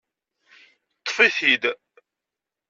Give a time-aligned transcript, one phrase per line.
[0.99, 1.63] Ṭṭef-it-id!